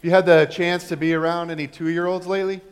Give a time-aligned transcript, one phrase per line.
[0.00, 2.62] Have you had the chance to be around any two year olds lately?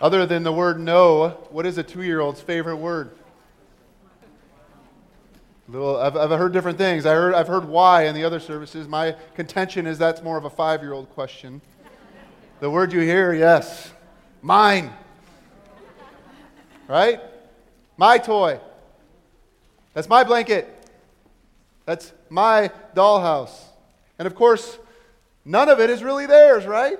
[0.00, 3.12] Other than the word no, what is a two year old's favorite word?
[5.68, 7.06] Little, I've, I've heard different things.
[7.06, 8.88] I heard, I've heard why in the other services.
[8.88, 11.60] My contention is that's more of a five year old question.
[12.58, 13.92] The word you hear, yes,
[14.42, 14.92] mine.
[16.88, 17.20] Right?
[17.96, 18.58] My toy.
[19.94, 20.68] That's my blanket.
[21.84, 23.56] That's my dollhouse.
[24.18, 24.78] And of course,
[25.46, 26.98] none of it is really theirs, right?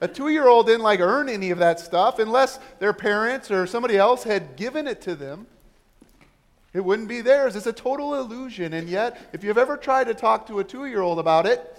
[0.00, 3.66] A two year old didn't like earn any of that stuff unless their parents or
[3.66, 5.46] somebody else had given it to them.
[6.74, 7.56] It wouldn't be theirs.
[7.56, 8.74] It's a total illusion.
[8.74, 11.78] And yet, if you've ever tried to talk to a two year old about it,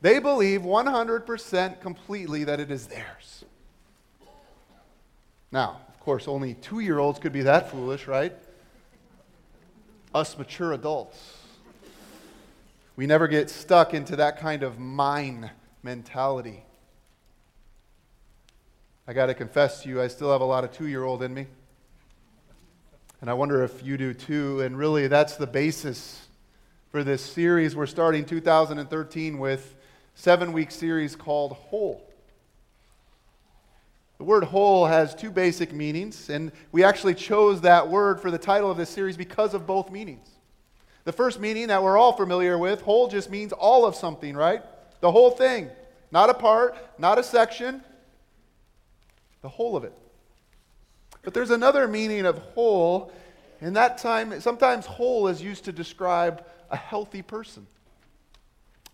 [0.00, 3.44] they believe 100% completely that it is theirs.
[5.50, 8.32] Now, of course, only two year olds could be that foolish, right?
[10.14, 11.41] Us mature adults.
[12.94, 15.50] We never get stuck into that kind of mine
[15.82, 16.62] mentality.
[19.06, 21.22] I got to confess to you, I still have a lot of two year old
[21.22, 21.46] in me.
[23.20, 24.60] And I wonder if you do too.
[24.60, 26.26] And really, that's the basis
[26.90, 29.74] for this series we're starting 2013 with,
[30.14, 32.06] seven week series called Whole.
[34.18, 38.38] The word whole has two basic meanings, and we actually chose that word for the
[38.38, 40.28] title of this series because of both meanings.
[41.04, 44.62] The first meaning that we're all familiar with, whole just means all of something, right?
[45.00, 45.68] The whole thing.
[46.12, 47.82] Not a part, not a section,
[49.40, 49.94] the whole of it.
[51.22, 53.12] But there's another meaning of whole,
[53.60, 57.66] and that time, sometimes whole is used to describe a healthy person.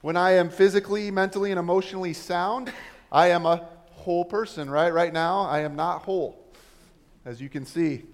[0.00, 2.72] When I am physically, mentally, and emotionally sound,
[3.10, 4.92] I am a whole person, right?
[4.92, 6.40] Right now, I am not whole,
[7.24, 8.04] as you can see.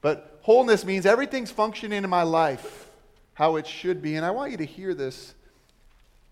[0.00, 2.87] But wholeness means everything's functioning in my life
[3.38, 4.16] how it should be.
[4.16, 5.32] And I want you to hear this.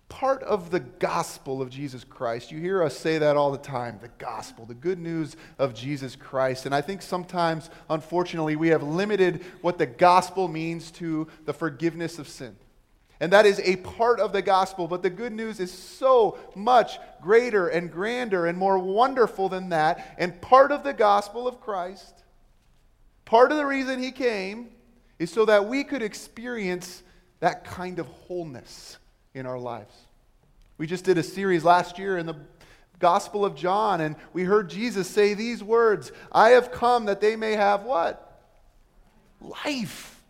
[0.08, 2.50] Part of the gospel of Jesus Christ.
[2.50, 6.16] You hear us say that all the time the gospel, the good news of Jesus
[6.16, 6.66] Christ.
[6.66, 12.18] And I think sometimes, unfortunately, we have limited what the gospel means to the forgiveness
[12.18, 12.56] of sin.
[13.20, 16.98] And that is a part of the gospel, but the good news is so much
[17.22, 20.16] greater and grander and more wonderful than that.
[20.18, 22.24] And part of the gospel of Christ,
[23.24, 24.70] part of the reason he came,
[25.18, 27.02] is so that we could experience
[27.40, 28.98] that kind of wholeness
[29.34, 29.94] in our lives.
[30.78, 32.36] We just did a series last year in the
[32.98, 37.36] Gospel of John, and we heard Jesus say these words I have come that they
[37.36, 38.40] may have what?
[39.40, 40.22] Life.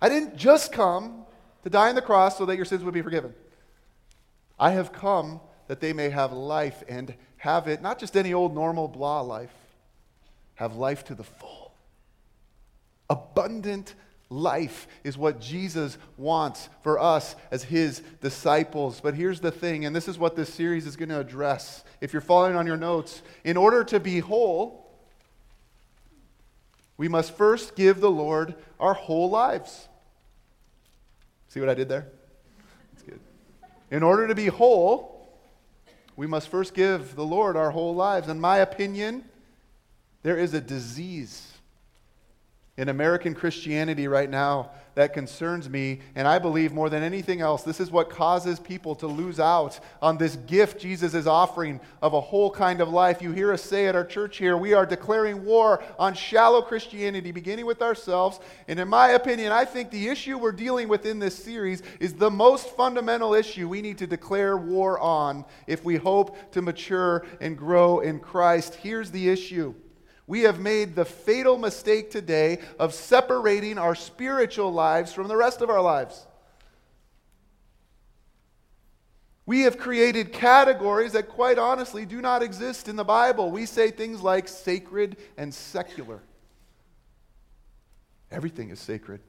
[0.00, 1.24] I didn't just come
[1.62, 3.34] to die on the cross so that your sins would be forgiven.
[4.58, 8.54] I have come that they may have life and have it, not just any old
[8.54, 9.54] normal blah life,
[10.54, 11.72] have life to the full.
[13.08, 13.94] Abundant
[14.34, 19.00] life is what Jesus wants for us as his disciples.
[19.00, 21.84] But here's the thing, and this is what this series is going to address.
[22.00, 24.90] If you're following on your notes, in order to be whole,
[26.96, 29.88] we must first give the Lord our whole lives.
[31.48, 32.06] See what I did there?
[32.92, 33.20] That's good.
[33.90, 35.28] In order to be whole,
[36.16, 38.28] we must first give the Lord our whole lives.
[38.28, 39.24] In my opinion,
[40.22, 41.53] there is a disease
[42.76, 47.62] in American Christianity right now that concerns me, and I believe more than anything else,
[47.62, 52.14] this is what causes people to lose out on this gift Jesus is offering of
[52.14, 53.20] a whole kind of life.
[53.20, 57.32] You hear us say at our church here, we are declaring war on shallow Christianity,
[57.32, 58.38] beginning with ourselves.
[58.68, 62.14] And in my opinion, I think the issue we're dealing with in this series is
[62.14, 67.26] the most fundamental issue we need to declare war on if we hope to mature
[67.40, 68.76] and grow in Christ.
[68.76, 69.74] Here's the issue
[70.26, 75.60] we have made the fatal mistake today of separating our spiritual lives from the rest
[75.60, 76.26] of our lives.
[79.46, 83.50] We have created categories that, quite honestly, do not exist in the Bible.
[83.50, 86.22] We say things like sacred and secular.
[88.30, 89.20] Everything is sacred.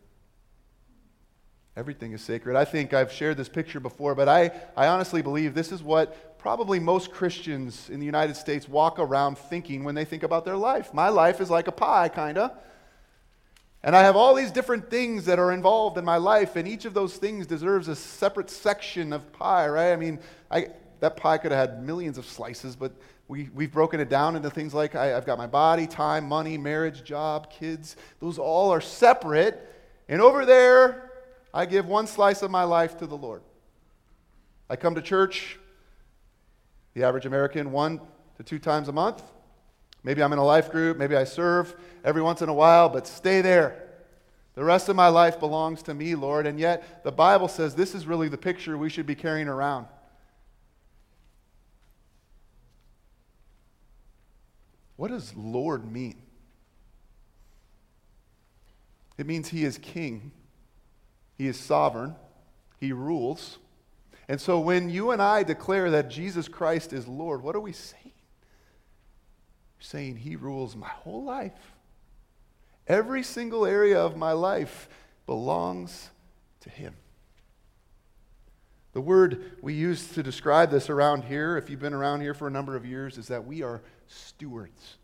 [1.76, 2.56] Everything is sacred.
[2.56, 6.35] I think I've shared this picture before, but I, I honestly believe this is what
[6.46, 10.56] probably most Christians in the United States walk around thinking when they think about their
[10.56, 10.94] life.
[10.94, 12.52] My life is like a pie, kind of.
[13.82, 16.86] And I have all these different things that are involved in my life, and each
[16.86, 19.92] of those things deserves a separate section of pie, right?
[19.92, 20.20] I mean,
[20.52, 20.68] I,
[21.00, 22.92] that pie could have had millions of slices, but
[23.28, 26.60] we, we've broken it down into things like I, I've got my body, time, money,
[26.60, 27.96] marriage, job, kids.
[28.20, 29.68] Those all are separate.
[30.08, 31.12] And over there,
[31.52, 33.42] I give one slice of my life to the Lord.
[34.70, 35.58] I come to church
[36.96, 38.02] the average American one
[38.38, 39.22] to two times a month.
[40.04, 43.06] Maybe I'm in a life group, maybe I serve every once in a while, but
[43.06, 43.84] stay there.
[44.56, 46.48] The rest of my life belongs to me, Lord.
[46.48, 49.88] And yet, the Bible says this is really the picture we should be carrying around.
[54.96, 56.16] What does Lord mean?
[59.18, 60.32] It means He is King,
[61.38, 62.16] He is sovereign,
[62.80, 63.58] He rules.
[64.28, 67.74] And so when you and I declare that Jesus Christ is Lord, what are we
[67.74, 68.02] saying?
[69.78, 71.74] We're saying He rules my whole life.
[72.88, 74.90] Every single area of my life
[75.26, 76.10] belongs
[76.62, 76.96] to Him.
[78.94, 82.48] The word we use to describe this around here, if you've been around here for
[82.48, 84.98] a number of years, is that we are stewards.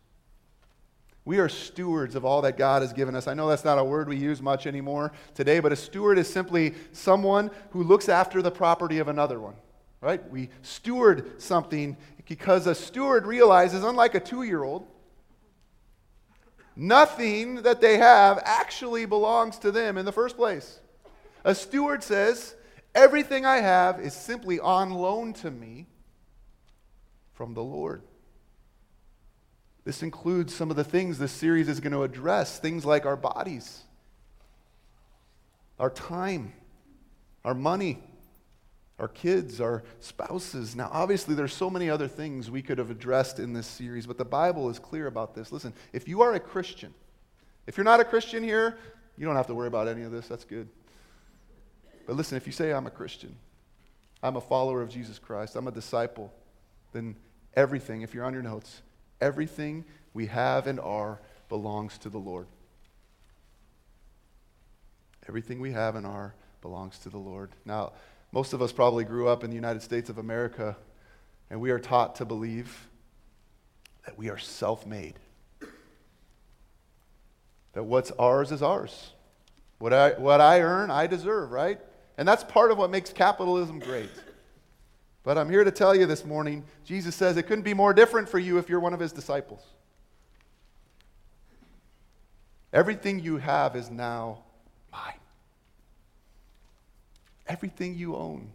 [1.24, 3.28] We are stewards of all that God has given us.
[3.28, 6.28] I know that's not a word we use much anymore today, but a steward is
[6.28, 9.54] simply someone who looks after the property of another one,
[10.02, 10.28] right?
[10.32, 11.96] We steward something
[12.28, 14.88] because a steward realizes, unlike a two year old,
[16.76, 20.80] nothing that they have actually belongs to them in the first place.
[21.44, 22.56] A steward says,
[22.96, 25.88] Everything I have is simply on loan to me
[27.34, 28.02] from the Lord.
[29.84, 33.16] This includes some of the things this series is going to address things like our
[33.16, 33.82] bodies,
[35.80, 36.54] our time,
[37.44, 38.00] our money,
[39.00, 40.76] our kids, our spouses.
[40.76, 44.20] Now, obviously, there's so many other things we could have addressed in this series, but
[44.20, 45.52] the Bible is clear about this.
[45.52, 46.94] Listen, if you are a Christian,
[47.66, 48.78] if you're not a Christian here,
[49.18, 50.28] you don't have to worry about any of this.
[50.28, 50.70] That's good.
[52.06, 53.36] But listen, if you say, I'm a Christian,
[54.22, 56.32] I'm a follower of Jesus Christ, I'm a disciple,
[56.94, 57.16] then
[57.56, 58.84] everything, if you're on your notes,
[59.22, 62.48] Everything we have and are belongs to the Lord.
[65.30, 67.52] Everything we have and are belongs to the Lord.
[67.66, 67.94] Now,
[68.32, 70.76] most of us probably grew up in the United States of America,
[71.50, 72.88] and we are taught to believe
[74.06, 75.14] that we are self made.
[77.74, 79.12] That what's ours is ours.
[79.80, 81.80] What I, what I earn, I deserve, right?
[82.18, 84.10] And that's part of what makes capitalism great.
[85.24, 88.28] But I'm here to tell you this morning Jesus says it couldn't be more different
[88.28, 89.64] for you if you're one of his disciples.
[92.74, 94.40] Everything you have is now
[94.92, 95.20] mine.
[97.48, 98.50] Everything you own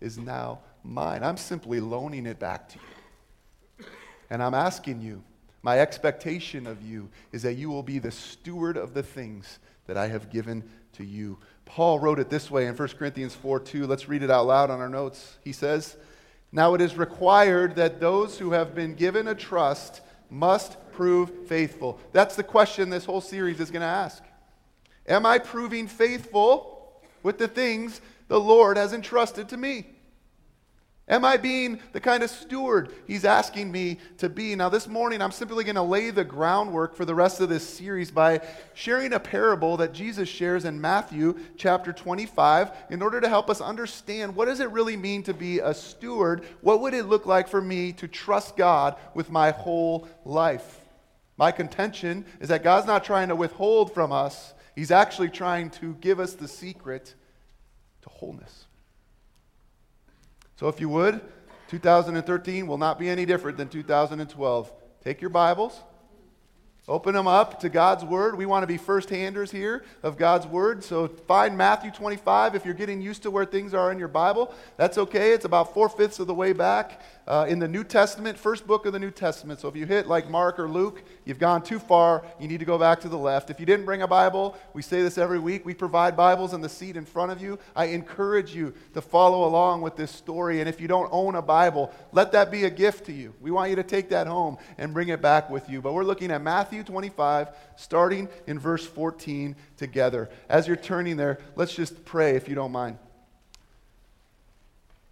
[0.00, 1.24] is now mine.
[1.24, 3.86] I'm simply loaning it back to you.
[4.30, 5.22] And I'm asking you,
[5.62, 9.96] my expectation of you is that you will be the steward of the things that
[9.96, 10.62] I have given
[10.92, 11.38] to you.
[11.66, 13.86] Paul wrote it this way in 1 Corinthians 4 2.
[13.86, 15.36] Let's read it out loud on our notes.
[15.44, 15.96] He says,
[16.50, 22.00] Now it is required that those who have been given a trust must prove faithful.
[22.12, 24.22] That's the question this whole series is going to ask.
[25.06, 29.86] Am I proving faithful with the things the Lord has entrusted to me?
[31.08, 34.56] Am I being the kind of steward he's asking me to be?
[34.56, 37.66] Now, this morning, I'm simply going to lay the groundwork for the rest of this
[37.66, 38.40] series by
[38.74, 43.60] sharing a parable that Jesus shares in Matthew chapter 25 in order to help us
[43.60, 46.44] understand what does it really mean to be a steward?
[46.60, 50.80] What would it look like for me to trust God with my whole life?
[51.36, 55.94] My contention is that God's not trying to withhold from us, He's actually trying to
[55.94, 57.14] give us the secret
[58.02, 58.65] to wholeness.
[60.56, 61.20] So, if you would,
[61.68, 64.72] 2013 will not be any different than 2012.
[65.04, 65.78] Take your Bibles,
[66.88, 68.38] open them up to God's Word.
[68.38, 70.82] We want to be first handers here of God's Word.
[70.82, 74.54] So, find Matthew 25 if you're getting used to where things are in your Bible.
[74.78, 75.32] That's okay.
[75.32, 78.86] It's about four fifths of the way back uh, in the New Testament, first book
[78.86, 79.60] of the New Testament.
[79.60, 82.24] So, if you hit like Mark or Luke, You've gone too far.
[82.38, 83.50] You need to go back to the left.
[83.50, 85.66] If you didn't bring a Bible, we say this every week.
[85.66, 87.58] We provide Bibles in the seat in front of you.
[87.74, 90.60] I encourage you to follow along with this story.
[90.60, 93.34] And if you don't own a Bible, let that be a gift to you.
[93.40, 95.82] We want you to take that home and bring it back with you.
[95.82, 100.30] But we're looking at Matthew 25, starting in verse 14 together.
[100.48, 102.98] As you're turning there, let's just pray if you don't mind.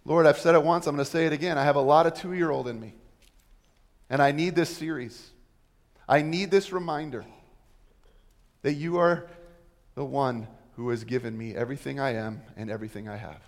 [0.05, 1.57] Lord, I've said it once, I'm going to say it again.
[1.57, 2.93] I have a lot of two year old in me.
[4.09, 5.31] And I need this series.
[6.07, 7.25] I need this reminder
[8.61, 9.27] that you are
[9.95, 13.41] the one who has given me everything I am and everything I have.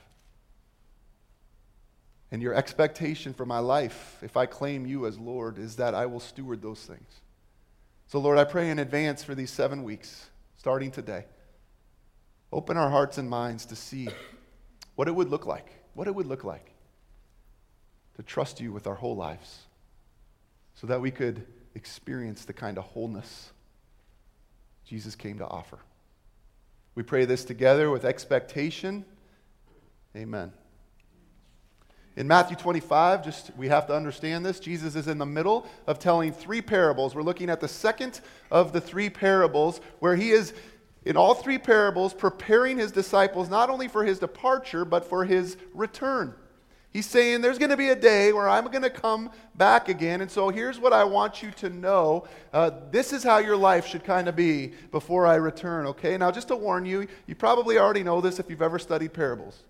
[2.31, 6.07] And your expectation for my life, if I claim you as Lord, is that I
[6.07, 7.21] will steward those things.
[8.07, 11.25] So, Lord, I pray in advance for these seven weeks, starting today.
[12.51, 14.09] Open our hearts and minds to see
[14.95, 15.67] what it would look like,
[15.97, 16.69] what it would look like
[18.17, 19.61] to trust you with our whole lives
[20.75, 23.49] so that we could experience the kind of wholeness
[24.85, 25.79] Jesus came to offer.
[26.93, 29.05] We pray this together with expectation.
[30.15, 30.53] Amen.
[32.15, 34.59] In Matthew 25, just we have to understand this.
[34.59, 37.15] Jesus is in the middle of telling three parables.
[37.15, 40.53] We're looking at the second of the three parables where he is
[41.07, 45.55] in all three parables preparing his disciples not only for his departure, but for his
[45.73, 46.33] return.
[46.91, 50.21] He's saying there's going to be a day where I'm going to come back again.
[50.21, 52.27] And so here's what I want you to know.
[52.51, 56.17] Uh, this is how your life should kind of be before I return, okay?
[56.17, 59.63] Now, just to warn you, you probably already know this if you've ever studied parables.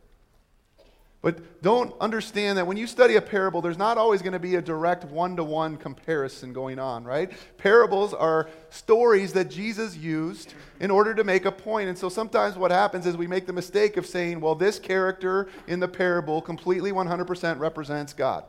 [1.21, 4.55] But don't understand that when you study a parable, there's not always going to be
[4.55, 7.31] a direct one to one comparison going on, right?
[7.57, 11.89] Parables are stories that Jesus used in order to make a point.
[11.89, 15.47] And so sometimes what happens is we make the mistake of saying, well, this character
[15.65, 18.43] in the parable completely 100% represents God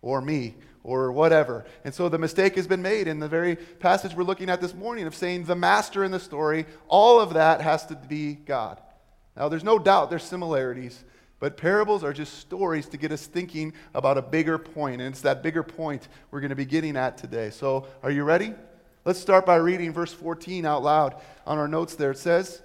[0.00, 1.66] or me or whatever.
[1.84, 4.74] And so the mistake has been made in the very passage we're looking at this
[4.74, 8.80] morning of saying the master in the story, all of that has to be God.
[9.36, 11.04] Now, there's no doubt there's similarities.
[11.40, 15.22] But parables are just stories to get us thinking about a bigger point, and it's
[15.22, 17.48] that bigger point we're going to be getting at today.
[17.48, 18.54] So, are you ready?
[19.06, 21.16] Let's start by reading verse 14 out loud
[21.46, 22.10] on our notes there.
[22.10, 22.60] It says,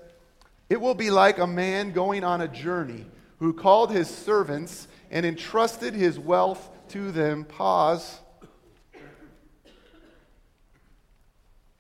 [0.70, 3.06] It will be like a man going on a journey
[3.40, 7.46] who called his servants and entrusted his wealth to them.
[7.46, 8.20] Pause.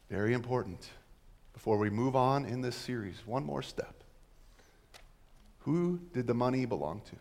[0.10, 0.90] Very important
[1.52, 3.16] before we move on in this series.
[3.25, 4.05] One more step.
[5.66, 7.16] Who did the money belong to?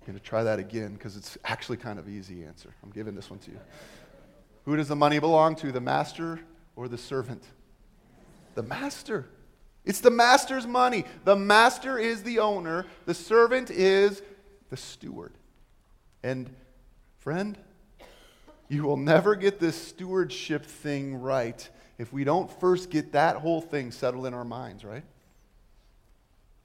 [0.00, 2.72] I'm going to try that again because it's actually kind of easy answer.
[2.84, 3.58] I'm giving this one to you.
[4.64, 6.38] Who does the money belong to, the master
[6.76, 7.42] or the servant?
[8.54, 9.26] The master.
[9.84, 11.04] It's the master's money.
[11.24, 14.22] The master is the owner, the servant is
[14.70, 15.32] the steward.
[16.22, 16.48] And,
[17.18, 17.58] friend,
[18.68, 23.60] you will never get this stewardship thing right if we don't first get that whole
[23.60, 25.02] thing settled in our minds, right?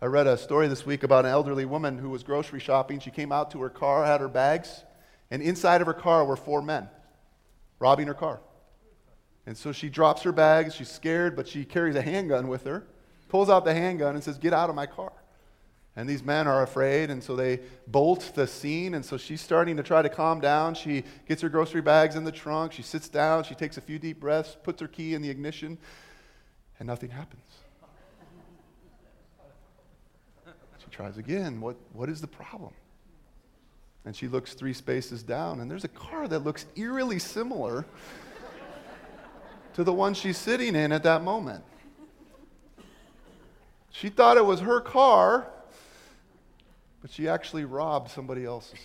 [0.01, 3.01] I read a story this week about an elderly woman who was grocery shopping.
[3.01, 4.85] She came out to her car, had her bags,
[5.29, 6.87] and inside of her car were four men
[7.79, 8.39] robbing her car.
[9.45, 10.73] And so she drops her bags.
[10.73, 12.87] She's scared, but she carries a handgun with her,
[13.27, 15.11] pulls out the handgun, and says, Get out of my car.
[15.97, 18.93] And these men are afraid, and so they bolt the scene.
[18.93, 20.75] And so she's starting to try to calm down.
[20.75, 22.71] She gets her grocery bags in the trunk.
[22.71, 23.43] She sits down.
[23.43, 25.77] She takes a few deep breaths, puts her key in the ignition,
[26.79, 27.43] and nothing happens.
[30.89, 31.61] Tries again.
[31.61, 32.73] What, what is the problem?
[34.05, 37.85] And she looks three spaces down, and there's a car that looks eerily similar
[39.73, 41.63] to the one she's sitting in at that moment.
[43.91, 45.47] She thought it was her car,
[47.01, 48.79] but she actually robbed somebody else's.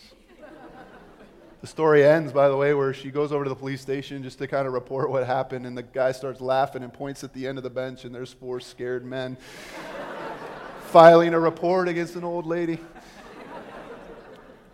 [1.61, 4.37] The story ends, by the way, where she goes over to the police station just
[4.39, 7.47] to kind of report what happened, and the guy starts laughing and points at the
[7.47, 9.39] end of the bench, and there's four scared men
[10.95, 12.79] filing a report against an old lady.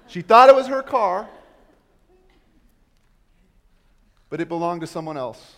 [0.06, 1.26] She thought it was her car,
[4.28, 5.54] but it belonged to someone else.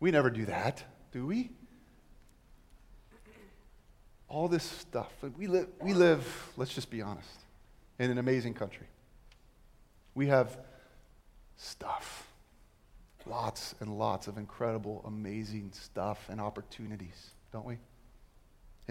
[0.00, 1.50] We never do that, do we?
[4.28, 5.12] All this stuff.
[5.38, 7.38] We live, we live, let's just be honest,
[8.00, 8.88] in an amazing country.
[10.16, 10.58] We have
[11.56, 12.26] stuff.
[13.24, 17.78] Lots and lots of incredible, amazing stuff and opportunities, don't we?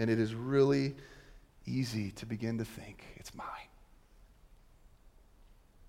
[0.00, 0.94] And it is really
[1.66, 3.46] easy to begin to think, it's mine.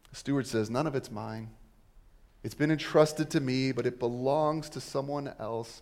[0.09, 1.51] The steward says, none of it's mine.
[2.43, 5.81] It's been entrusted to me, but it belongs to someone else.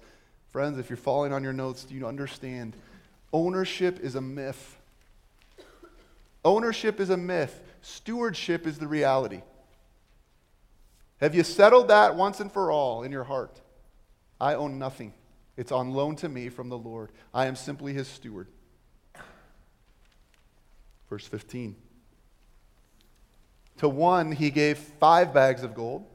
[0.51, 2.75] Friends, if you're following on your notes, do you understand?
[3.33, 4.77] Ownership is a myth.
[6.45, 7.59] Ownership is a myth.
[7.81, 9.41] Stewardship is the reality.
[11.19, 13.59] Have you settled that once and for all in your heart?
[14.39, 15.13] I own nothing.
[15.59, 17.11] It's on loan to me from the Lord.
[17.33, 18.47] I am simply his steward.
[21.09, 21.75] Verse 15.
[23.79, 26.05] To one he gave five bags of gold,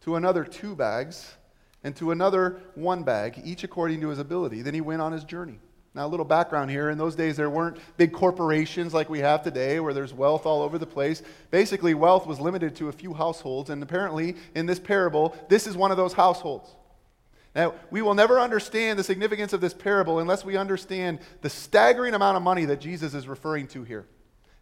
[0.00, 1.36] to another two bags,
[1.84, 4.60] and to another one bag, each according to his ability.
[4.62, 5.60] Then he went on his journey.
[5.94, 6.90] Now, a little background here.
[6.90, 10.62] In those days, there weren't big corporations like we have today where there's wealth all
[10.62, 11.22] over the place.
[11.52, 15.76] Basically, wealth was limited to a few households, and apparently, in this parable, this is
[15.76, 16.74] one of those households.
[17.54, 22.14] Now, we will never understand the significance of this parable unless we understand the staggering
[22.14, 24.06] amount of money that Jesus is referring to here.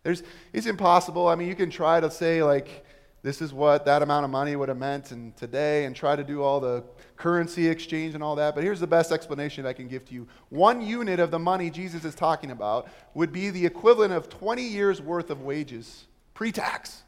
[0.02, 0.22] There's,
[0.52, 1.28] it's impossible.
[1.28, 2.84] I mean, you can try to say, like,
[3.22, 6.24] this is what that amount of money would have meant in today and try to
[6.24, 6.82] do all the
[7.16, 8.54] currency exchange and all that.
[8.54, 10.26] But here's the best explanation I can give to you.
[10.48, 14.62] One unit of the money Jesus is talking about would be the equivalent of 20
[14.62, 17.04] years' worth of wages pre tax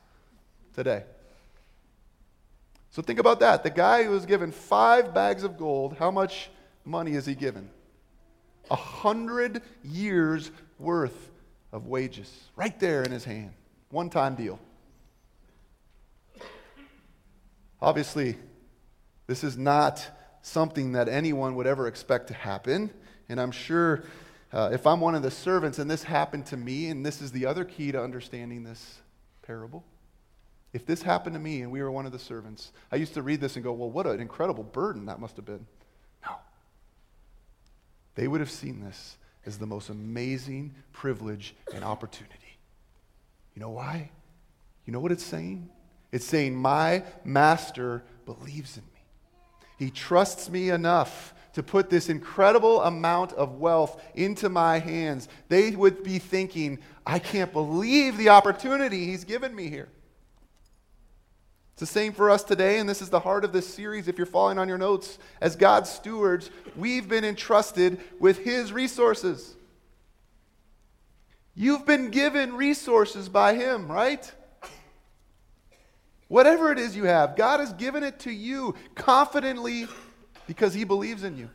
[0.73, 1.03] today.
[2.95, 3.65] So think about that.
[3.65, 6.49] The guy who was given five bags of gold, how much
[6.85, 7.69] money is he given?
[8.71, 11.33] A hundred years worth
[11.73, 13.51] of wages right there in his hand.
[13.91, 14.61] One time deal.
[17.83, 18.37] Obviously,
[19.27, 20.09] this is not
[20.43, 22.91] something that anyone would ever expect to happen.
[23.29, 24.05] And I'm sure
[24.53, 27.33] uh, if I'm one of the servants and this happened to me, and this is
[27.33, 29.01] the other key to understanding this
[29.43, 29.85] parable.
[30.75, 33.23] If this happened to me and we were one of the servants, I used to
[33.23, 35.67] read this and go, well, what an incredible burden that must have been.
[36.27, 36.35] No.
[38.17, 39.17] They would have seen this
[39.47, 42.59] as the most amazing privilege and opportunity.
[43.55, 44.11] You know why?
[44.85, 45.71] You know what it's saying?
[46.11, 49.01] It's saying, My master believes in me.
[49.79, 55.71] He trusts me enough to put this incredible amount of wealth into my hands, they
[55.71, 59.89] would be thinking, I can't believe the opportunity he's given me here.
[61.75, 64.07] It's the same for us today, and this is the heart of this series.
[64.07, 69.57] If you're following on your notes, as God's stewards, we've been entrusted with His resources.
[71.57, 74.33] You've been given resources by Him, right?
[76.29, 79.89] Whatever it is you have, God has given it to you confidently
[80.47, 81.51] because he believes in you.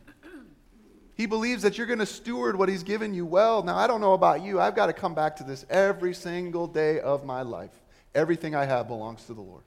[1.16, 3.62] He believes that you're going to steward what he's given you well.
[3.62, 4.60] Now, I don't know about you.
[4.60, 7.72] I've got to come back to this every single day of my life.
[8.14, 9.62] Everything I have belongs to the Lord.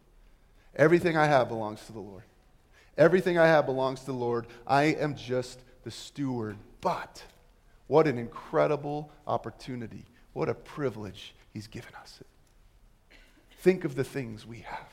[0.76, 2.24] Everything I have belongs to the Lord.
[2.98, 4.48] Everything I have belongs to the Lord.
[4.66, 6.58] I am just the steward.
[6.82, 7.24] But
[7.88, 10.06] what an incredible opportunity.
[10.34, 12.20] What a privilege he's given us.
[13.60, 14.90] Think of the things we have.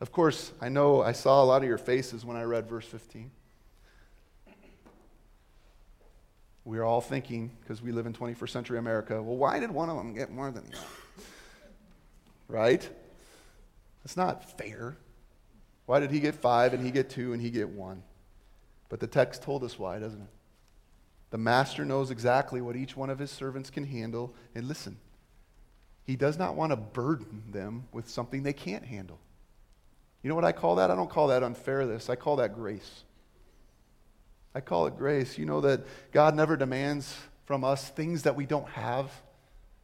[0.00, 2.86] Of course, I know I saw a lot of your faces when I read verse
[2.86, 3.30] 15.
[6.64, 9.88] We are all thinking, because we live in 21st century America, well, why did one
[9.88, 10.86] of them get more than the other?
[12.46, 12.88] Right?
[14.08, 14.96] That's not fair.
[15.84, 18.02] Why did he get five and he get two and he get one?
[18.88, 20.30] But the text told us why, doesn't it?
[21.28, 24.34] The master knows exactly what each one of his servants can handle.
[24.54, 24.96] And listen,
[26.06, 29.18] he does not want to burden them with something they can't handle.
[30.22, 30.90] You know what I call that?
[30.90, 32.08] I don't call that unfairness.
[32.08, 33.04] I call that grace.
[34.54, 35.36] I call it grace.
[35.36, 39.10] You know that God never demands from us things that we don't have,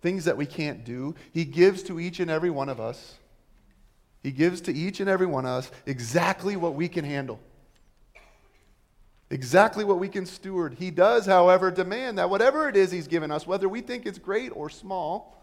[0.00, 1.14] things that we can't do.
[1.34, 3.18] He gives to each and every one of us.
[4.24, 7.38] He gives to each and every one of us exactly what we can handle,
[9.28, 10.76] exactly what we can steward.
[10.78, 14.18] He does, however, demand that whatever it is He's given us, whether we think it's
[14.18, 15.38] great or small,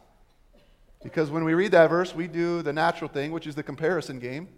[1.04, 4.20] because when we read that verse, we do the natural thing, which is the comparison
[4.20, 4.50] game.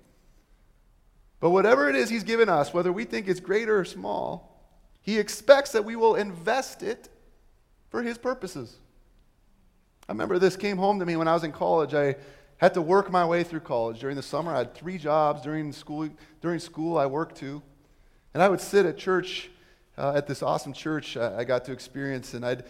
[1.42, 4.66] But whatever it is He's given us, whether we think it's great or small,
[5.02, 7.10] He expects that we will invest it
[7.90, 8.78] for His purposes.
[10.08, 11.94] I remember this came home to me when I was in college.
[11.94, 12.16] I
[12.64, 14.00] had to work my way through college.
[14.00, 15.42] During the summer, I had three jobs.
[15.42, 16.10] During school,
[16.42, 17.62] during school I worked too.
[18.34, 19.50] And I would sit at church,
[19.98, 22.64] uh, at this awesome church uh, I got to experience, and I'd,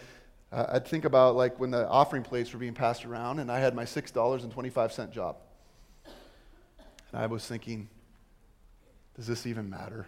[0.52, 3.60] uh, I'd think about like when the offering plates were being passed around, and I
[3.60, 5.36] had my $6.25 job.
[7.12, 7.88] And I was thinking,
[9.16, 10.06] does this even matter?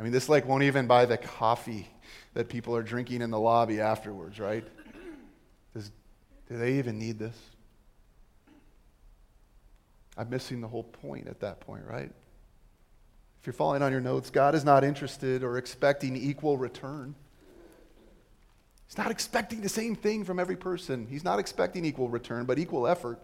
[0.00, 1.88] I mean, this like won't even buy the coffee
[2.34, 4.64] that people are drinking in the lobby afterwards, right?
[5.74, 5.90] Does,
[6.48, 7.36] do they even need this?
[10.16, 12.10] I'm missing the whole point at that point, right?
[13.40, 17.14] If you're following on your notes, God is not interested or expecting equal return.
[18.88, 21.06] He's not expecting the same thing from every person.
[21.08, 23.20] He's not expecting equal return, but equal effort.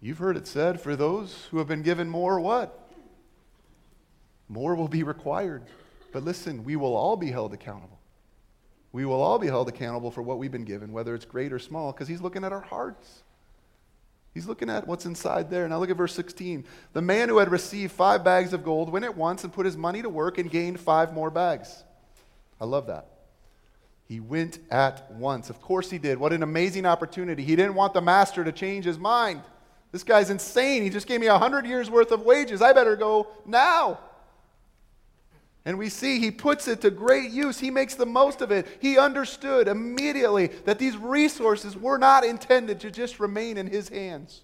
[0.00, 2.90] You've heard it said, for those who have been given more, what?
[4.48, 5.64] More will be required.
[6.12, 7.98] But listen, we will all be held accountable.
[8.92, 11.58] We will all be held accountable for what we've been given, whether it's great or
[11.58, 13.22] small, because he's looking at our hearts.
[14.32, 15.68] He's looking at what's inside there.
[15.68, 16.64] Now look at verse 16.
[16.92, 19.76] The man who had received five bags of gold went at once and put his
[19.76, 21.82] money to work and gained five more bags.
[22.60, 23.06] I love that.
[24.04, 25.50] He went at once.
[25.50, 26.18] Of course he did.
[26.18, 27.44] What an amazing opportunity.
[27.44, 29.42] He didn't want the master to change his mind.
[29.92, 30.82] This guy's insane.
[30.82, 32.62] He just gave me a 100 years worth of wages.
[32.62, 33.98] I better go now.
[35.64, 37.58] And we see he puts it to great use.
[37.58, 38.66] He makes the most of it.
[38.80, 44.42] He understood immediately that these resources were not intended to just remain in his hands.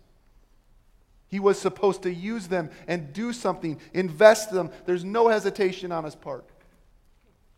[1.28, 4.70] He was supposed to use them and do something, invest them.
[4.84, 6.44] There's no hesitation on his part.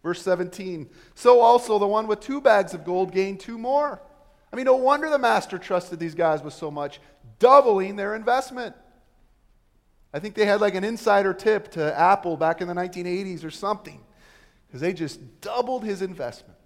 [0.02, 4.00] Verse 17 So also the one with two bags of gold gained two more.
[4.52, 7.00] I mean, no wonder the master trusted these guys with so much
[7.38, 8.74] doubling their investment.
[10.12, 13.50] I think they had like an insider tip to Apple back in the 1980s or
[13.50, 14.00] something
[14.66, 16.58] because they just doubled his investment.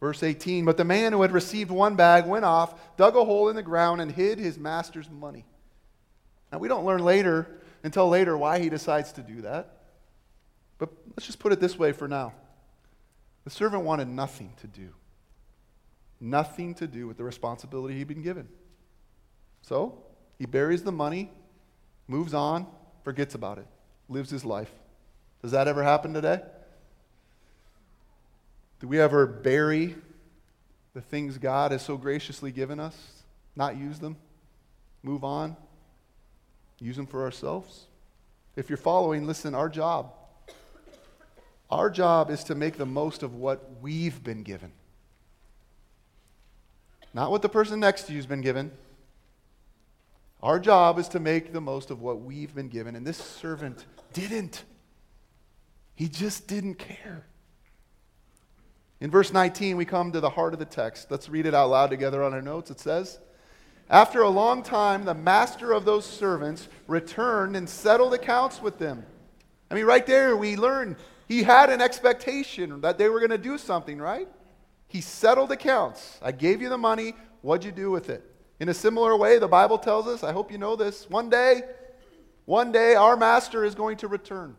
[0.00, 3.48] Verse 18 But the man who had received one bag went off, dug a hole
[3.48, 5.44] in the ground, and hid his master's money.
[6.52, 9.78] Now, we don't learn later, until later, why he decides to do that.
[10.78, 12.34] But let's just put it this way for now.
[13.44, 14.90] The servant wanted nothing to do,
[16.20, 18.48] nothing to do with the responsibility he'd been given.
[19.62, 20.02] So
[20.38, 21.30] he buries the money
[22.08, 22.66] moves on,
[23.04, 23.66] forgets about it,
[24.08, 24.70] lives his life.
[25.42, 26.40] Does that ever happen today?
[28.80, 29.96] Do we ever bury
[30.94, 32.96] the things God has so graciously given us,
[33.54, 34.16] not use them,
[35.02, 35.56] move on,
[36.78, 37.86] use them for ourselves?
[38.54, 40.12] If you're following, listen, our job,
[41.70, 44.72] our job is to make the most of what we've been given.
[47.12, 48.70] Not what the person next to you has been given.
[50.46, 52.94] Our job is to make the most of what we've been given.
[52.94, 54.62] And this servant didn't.
[55.96, 57.26] He just didn't care.
[59.00, 61.10] In verse 19, we come to the heart of the text.
[61.10, 62.70] Let's read it out loud together on our notes.
[62.70, 63.18] It says,
[63.90, 69.04] After a long time, the master of those servants returned and settled accounts with them.
[69.68, 73.36] I mean, right there, we learn he had an expectation that they were going to
[73.36, 74.28] do something, right?
[74.86, 76.20] He settled accounts.
[76.22, 77.14] I gave you the money.
[77.42, 78.35] What'd you do with it?
[78.58, 81.62] In a similar way, the Bible tells us, I hope you know this, one day,
[82.46, 84.56] one day, our master is going to return.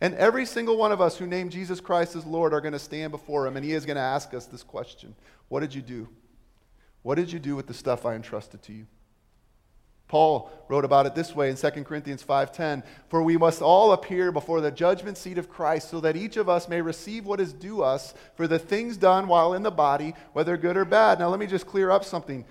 [0.00, 2.78] And every single one of us who name Jesus Christ as Lord are going to
[2.78, 5.14] stand before him, and he is going to ask us this question
[5.48, 6.08] What did you do?
[7.02, 8.86] What did you do with the stuff I entrusted to you?
[10.10, 14.32] Paul wrote about it this way in 2 Corinthians 5:10, "For we must all appear
[14.32, 17.52] before the judgment seat of Christ, so that each of us may receive what is
[17.52, 21.28] due us for the things done while in the body, whether good or bad." Now
[21.28, 22.44] let me just clear up something.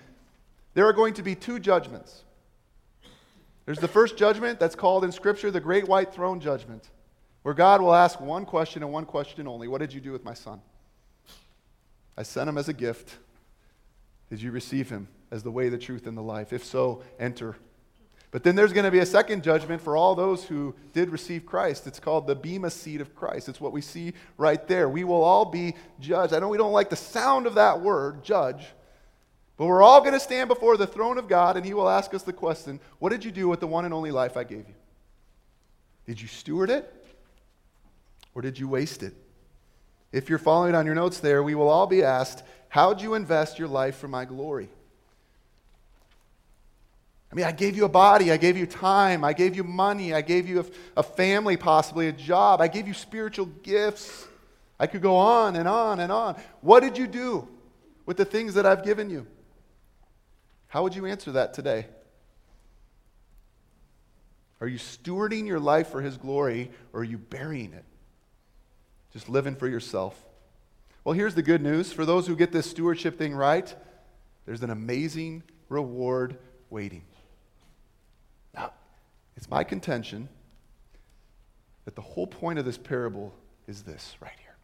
[0.73, 2.23] There are going to be two judgments.
[3.65, 6.89] There's the first judgment that's called in scripture the great white throne judgment,
[7.43, 10.23] where God will ask one question and one question only, "What did you do with
[10.23, 10.61] my son?"
[12.15, 13.17] I sent him as a gift.
[14.29, 15.09] Did you receive him?
[15.31, 16.53] As the way, the truth, and the life?
[16.53, 17.55] If so, enter.
[18.31, 21.45] But then there's going to be a second judgment for all those who did receive
[21.45, 21.87] Christ.
[21.87, 23.49] It's called the Bema seat of Christ.
[23.49, 24.87] It's what we see right there.
[24.87, 26.33] We will all be judged.
[26.33, 28.63] I know we don't like the sound of that word, judge,
[29.57, 32.13] but we're all going to stand before the throne of God, and He will ask
[32.13, 34.67] us the question What did you do with the one and only life I gave
[34.67, 34.75] you?
[36.05, 36.91] Did you steward it,
[38.35, 39.13] or did you waste it?
[40.11, 43.57] If you're following on your notes there, we will all be asked, How'd you invest
[43.57, 44.69] your life for my glory?
[47.31, 50.13] I mean, I gave you a body, I gave you time, I gave you money,
[50.13, 50.65] I gave you a,
[50.97, 54.27] a, family, possibly a job, I gave you spiritual gifts.
[54.79, 56.41] I could go on and on and on.
[56.61, 57.47] What did you do
[58.05, 59.27] with the things that I've given you?
[60.67, 61.87] How would you answer that today?
[64.61, 67.85] Are you stewarding your life for His glory, or are you burying it?
[69.13, 70.19] Just living for yourself?
[71.03, 71.91] Well, here's the good news.
[71.91, 73.73] For those who get this stewardship thing right,
[74.45, 76.37] there's an amazing reward
[76.69, 77.03] waiting.
[79.39, 80.27] It's my contention
[81.85, 83.33] that the whole point of this parable
[83.67, 84.57] is this right here.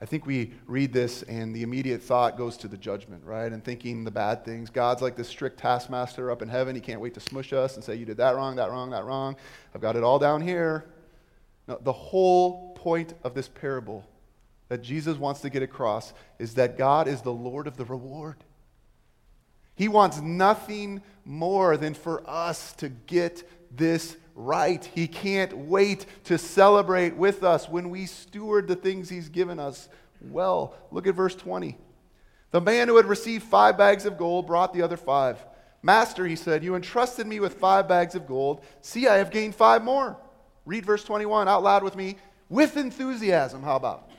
[0.00, 3.52] I think we read this and the immediate thought goes to the judgment, right?
[3.52, 4.70] And thinking the bad things.
[4.70, 6.74] God's like this strict taskmaster up in heaven.
[6.74, 9.04] He can't wait to smush us and say, You did that wrong, that wrong, that
[9.04, 9.36] wrong.
[9.74, 10.86] I've got it all down here.
[11.68, 14.08] No, the whole point of this parable
[14.70, 18.36] that Jesus wants to get across is that God is the Lord of the reward.
[19.74, 24.84] He wants nothing more than for us to get this right.
[24.94, 29.88] He can't wait to celebrate with us when we steward the things He's given us
[30.20, 30.74] well.
[30.90, 31.76] Look at verse 20.
[32.50, 35.44] The man who had received five bags of gold brought the other five.
[35.82, 38.64] Master, he said, you entrusted me with five bags of gold.
[38.80, 40.16] See, I have gained five more.
[40.64, 42.16] Read verse 21 out loud with me.
[42.48, 44.10] With enthusiasm, how about?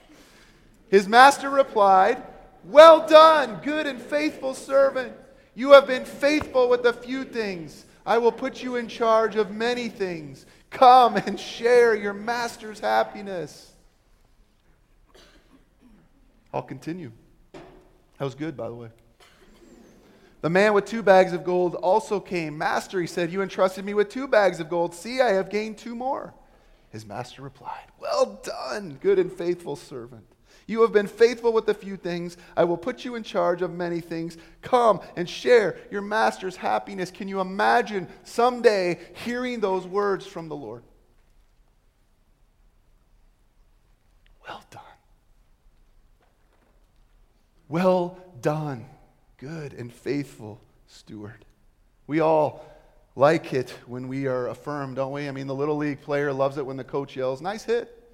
[0.90, 2.22] His master replied,
[2.66, 5.14] Well done, good and faithful servant.
[5.56, 7.86] You have been faithful with a few things.
[8.06, 10.46] I will put you in charge of many things.
[10.70, 13.72] Come and share your master's happiness.
[16.54, 17.12] I'll continue.
[17.54, 18.90] That was good, by the way.
[20.42, 22.58] The man with two bags of gold also came.
[22.58, 24.94] Master, he said, You entrusted me with two bags of gold.
[24.94, 26.34] See, I have gained two more.
[26.92, 30.35] His master replied, Well done, good and faithful servant.
[30.68, 32.38] You have been faithful with a few things.
[32.58, 34.38] I will put you in charge of many things.
[34.62, 37.12] Come and share your master's happiness.
[37.12, 40.84] Can you imagine someday hearing those words from the Lord?
[44.48, 44.82] Well done.
[47.68, 48.86] Well done,
[49.38, 51.46] good and faithful steward.
[52.08, 52.66] We all
[53.16, 55.28] like it when we are affirmed, don't we?
[55.28, 58.05] I mean, the little league player loves it when the coach yells, nice hit.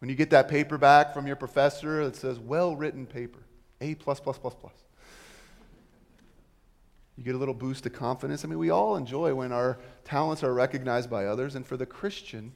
[0.00, 3.40] When you get that paper back from your professor that says, well written paper,
[3.80, 4.74] A plus plus plus plus.
[7.16, 8.44] You get a little boost of confidence.
[8.44, 11.56] I mean, we all enjoy when our talents are recognized by others.
[11.56, 12.52] And for the Christian,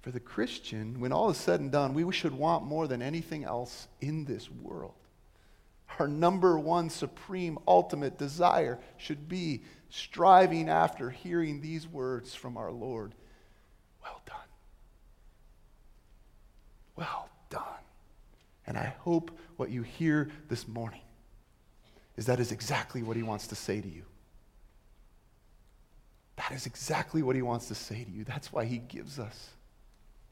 [0.00, 3.42] for the Christian, when all is said and done, we should want more than anything
[3.42, 4.94] else in this world
[5.98, 12.72] our number one, supreme, ultimate desire should be striving after hearing these words from our
[12.72, 13.14] Lord
[14.02, 14.38] Well done.
[16.96, 17.62] Well done.
[18.66, 21.00] And I hope what you hear this morning
[22.16, 24.04] is that is exactly what he wants to say to you.
[26.36, 28.24] That is exactly what he wants to say to you.
[28.24, 29.50] That's why he gives us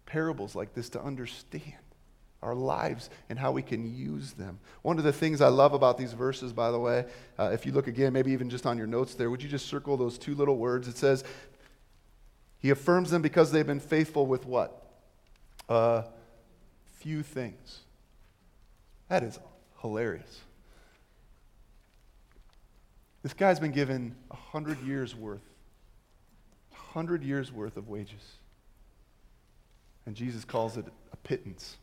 [0.06, 1.74] parables like this to understand
[2.42, 4.58] our lives and how we can use them.
[4.82, 7.06] One of the things I love about these verses, by the way,
[7.38, 9.66] uh, if you look again, maybe even just on your notes there, would you just
[9.66, 10.88] circle those two little words?
[10.88, 11.22] It says,
[12.58, 14.84] He affirms them because they've been faithful with what?
[15.68, 16.02] Uh,
[17.02, 17.80] few things.
[19.08, 19.38] That is
[19.80, 20.40] hilarious.
[23.22, 25.42] This guy's been given a hundred years worth,
[26.72, 28.36] a hundred years worth of wages.
[30.06, 31.76] And Jesus calls it a pittance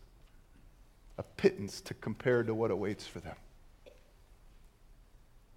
[1.19, 3.35] a pittance to compare to what awaits for them.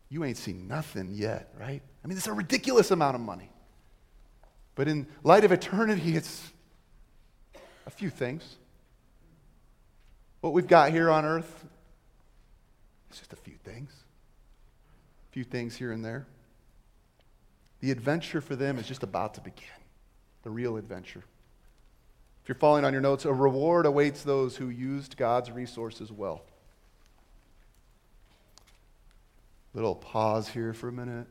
[0.09, 1.81] You ain't seen nothing yet, right?
[2.05, 3.49] I mean, it's a ridiculous amount of money.
[4.75, 6.51] But in light of eternity, it's
[7.87, 8.57] a few things.
[10.43, 11.65] What we've got here on earth,
[13.09, 13.93] it's just a few things.
[15.31, 16.27] A few things here and there.
[17.81, 19.65] The adventure for them is just about to begin,
[20.43, 21.23] the real adventure.
[22.43, 26.43] If you're following on your notes, a reward awaits those who used God's resources well.
[29.75, 31.29] Little pause here for a minute.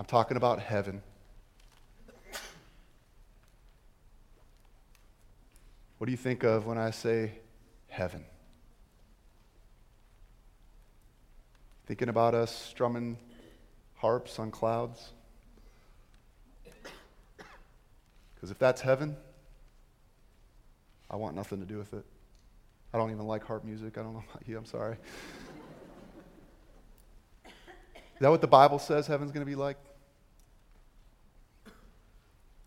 [0.00, 1.00] I'm talking about heaven.
[6.06, 7.32] What do you think of when I say
[7.88, 8.24] heaven?
[11.86, 13.18] Thinking about us strumming
[13.96, 15.10] harps on clouds?
[18.36, 19.16] Because if that's heaven,
[21.10, 22.04] I want nothing to do with it.
[22.94, 23.98] I don't even like harp music.
[23.98, 24.56] I don't know about you.
[24.56, 24.98] I'm sorry.
[27.44, 29.78] Is that what the Bible says heaven's going to be like?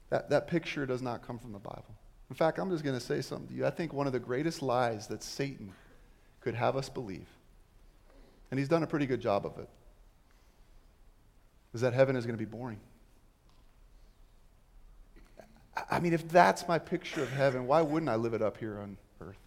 [0.10, 1.95] That, that picture does not come from the Bible.
[2.30, 3.65] In fact, I'm just going to say something to you.
[3.65, 5.74] I think one of the greatest lies that Satan
[6.42, 7.28] could have us believe,
[8.52, 9.70] and he's done a pretty good job of it,
[11.74, 12.80] is that heaven is going to be boring.
[15.89, 18.80] I mean, if that's my picture of heaven, why wouldn't I live it up here
[18.80, 19.38] on earth?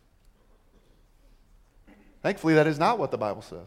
[2.23, 3.67] Thankfully, that is not what the Bible says.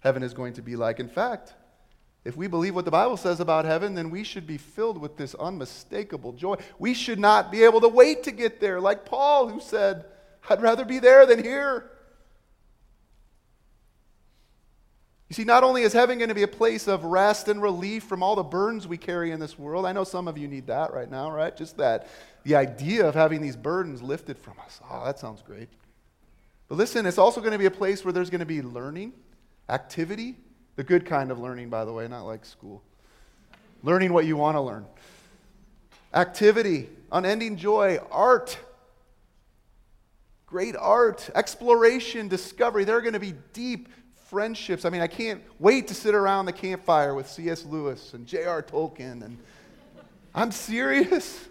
[0.00, 1.00] Heaven is going to be like.
[1.00, 1.54] In fact,
[2.24, 5.16] if we believe what the Bible says about heaven, then we should be filled with
[5.16, 6.54] this unmistakable joy.
[6.78, 10.04] We should not be able to wait to get there, like Paul, who said,
[10.48, 11.90] I'd rather be there than here.
[15.28, 18.04] You see, not only is heaven going to be a place of rest and relief
[18.04, 20.66] from all the burdens we carry in this world, I know some of you need
[20.66, 21.56] that right now, right?
[21.56, 22.08] Just that,
[22.44, 24.80] the idea of having these burdens lifted from us.
[24.88, 25.70] Oh, that sounds great.
[26.68, 29.14] But listen, it's also going to be a place where there's going to be learning,
[29.68, 30.36] activity,
[30.76, 32.82] the good kind of learning, by the way, not like school.
[33.82, 34.86] Learning what you want to learn.
[36.14, 38.58] Activity, unending joy, art,
[40.46, 42.84] great art, exploration, discovery.
[42.84, 43.88] There are going to be deep
[44.28, 44.84] friendships.
[44.84, 47.64] I mean, I can't wait to sit around the campfire with C.S.
[47.64, 48.62] Lewis and J.R.
[48.62, 49.22] Tolkien.
[49.22, 49.38] And
[50.34, 51.48] I'm serious.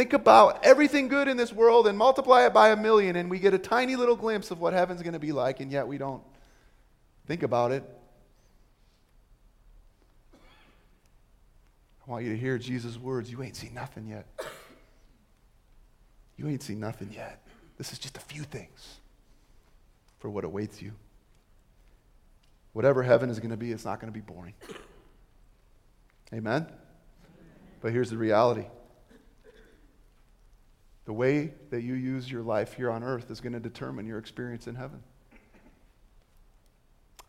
[0.00, 3.38] Think about everything good in this world and multiply it by a million, and we
[3.38, 5.98] get a tiny little glimpse of what heaven's going to be like, and yet we
[5.98, 6.22] don't
[7.26, 7.84] think about it.
[10.32, 13.30] I want you to hear Jesus' words.
[13.30, 14.26] You ain't seen nothing yet.
[16.38, 17.46] You ain't seen nothing yet.
[17.76, 19.00] This is just a few things
[20.18, 20.92] for what awaits you.
[22.72, 24.54] Whatever heaven is going to be, it's not going to be boring.
[26.32, 26.68] Amen?
[27.82, 28.64] But here's the reality
[31.10, 34.18] the way that you use your life here on earth is going to determine your
[34.18, 35.02] experience in heaven.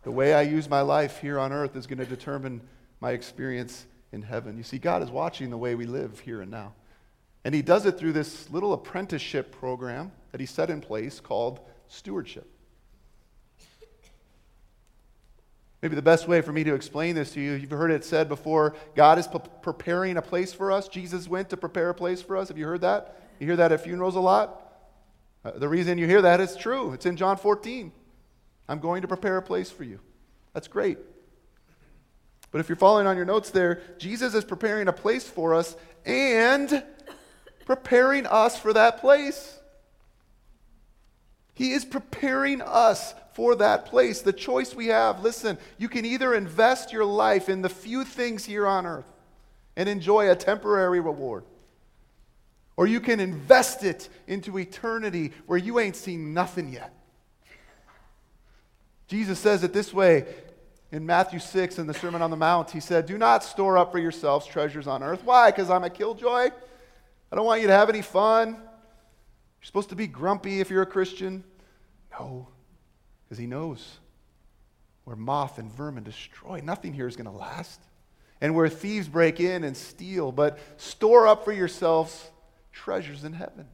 [0.03, 2.61] The way I use my life here on earth is going to determine
[2.99, 4.55] my experience in heaven.
[4.55, 6.73] You see, God is watching the way we live here and now.
[7.43, 11.59] And He does it through this little apprenticeship program that he set in place called
[11.87, 12.47] stewardship.
[15.81, 18.29] Maybe the best way for me to explain this to you, you've heard it said
[18.29, 20.87] before God is p- preparing a place for us.
[20.87, 22.49] Jesus went to prepare a place for us.
[22.49, 23.17] Have you heard that?
[23.41, 24.61] You hear that at funerals a lot?
[25.43, 26.93] Uh, the reason you hear that is true.
[26.93, 27.91] It's in John 14.
[28.69, 29.99] I'm going to prepare a place for you.
[30.53, 30.99] That's great.
[32.51, 35.75] But if you're following on your notes there, Jesus is preparing a place for us
[36.05, 36.83] and
[37.65, 39.57] preparing us for that place.
[41.55, 44.21] He is preparing us for that place.
[44.21, 48.45] The choice we have listen, you can either invest your life in the few things
[48.45, 49.11] here on earth
[49.75, 51.43] and enjoy a temporary reward,
[52.81, 56.91] or you can invest it into eternity where you ain't seen nothing yet.
[59.07, 60.25] Jesus says it this way
[60.91, 62.71] in Matthew 6 in the Sermon on the Mount.
[62.71, 65.23] He said, Do not store up for yourselves treasures on earth.
[65.23, 65.51] Why?
[65.51, 66.49] Because I'm a killjoy?
[67.31, 68.53] I don't want you to have any fun.
[68.53, 68.59] You're
[69.61, 71.43] supposed to be grumpy if you're a Christian.
[72.19, 72.47] No,
[73.25, 73.99] because he knows
[75.03, 77.79] where moth and vermin destroy, nothing here is going to last.
[78.41, 82.31] And where thieves break in and steal, but store up for yourselves
[82.71, 83.67] treasures in heaven.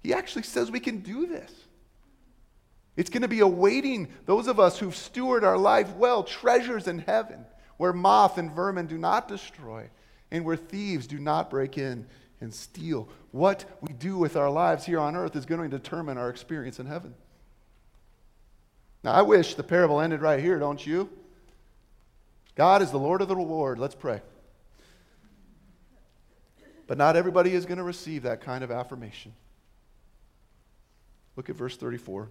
[0.00, 1.52] He actually says we can do this.
[2.96, 6.98] It's going to be awaiting those of us who've stewarded our life well, treasures in
[7.00, 7.44] heaven,
[7.76, 9.88] where moth and vermin do not destroy,
[10.30, 12.06] and where thieves do not break in
[12.40, 13.08] and steal.
[13.30, 16.80] What we do with our lives here on earth is going to determine our experience
[16.80, 17.14] in heaven.
[19.04, 21.08] Now, I wish the parable ended right here, don't you?
[22.56, 23.78] God is the Lord of the reward.
[23.78, 24.20] Let's pray.
[26.88, 29.32] But not everybody is going to receive that kind of affirmation.
[31.36, 32.28] Look at verse 34.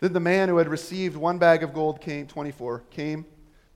[0.00, 3.26] Then the man who had received one bag of gold came, 24, came.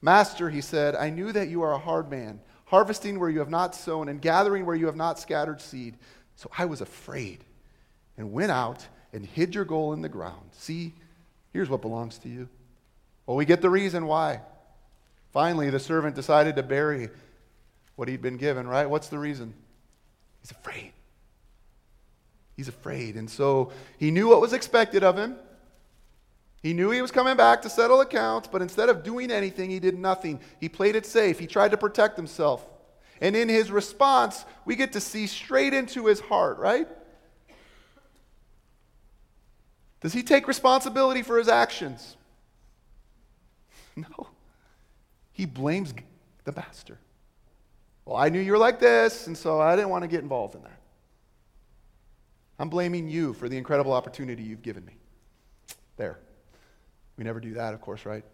[0.01, 3.51] Master, he said, I knew that you are a hard man, harvesting where you have
[3.51, 5.99] not sown and gathering where you have not scattered seed.
[6.37, 7.45] So I was afraid
[8.17, 10.51] and went out and hid your gold in the ground.
[10.53, 10.95] See,
[11.53, 12.49] here's what belongs to you.
[13.27, 14.41] Well, we get the reason why.
[15.33, 17.11] Finally, the servant decided to bury
[17.97, 18.89] what he'd been given, right?
[18.89, 19.55] What's the reason?
[20.41, 20.93] He's afraid.
[22.57, 23.17] He's afraid.
[23.17, 25.37] And so he knew what was expected of him.
[26.63, 29.79] He knew he was coming back to settle accounts, but instead of doing anything, he
[29.79, 30.41] did nothing.
[30.61, 31.39] He played it safe.
[31.39, 32.67] He tried to protect himself.
[33.21, 36.89] And in his response, we get to see straight into his heart, right?
[40.01, 42.17] Does he take responsibility for his actions?
[43.97, 44.27] No.
[45.31, 45.95] He blames
[46.43, 46.99] the master.
[48.05, 50.55] Well, I knew you were like this, and so I didn't want to get involved
[50.55, 50.81] in that.
[52.59, 54.97] I'm blaming you for the incredible opportunity you've given me.
[55.97, 56.19] There.
[57.17, 58.25] We never do that, of course, right?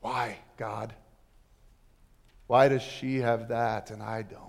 [0.00, 0.94] Why, God?
[2.46, 4.40] Why does she have that and I don't?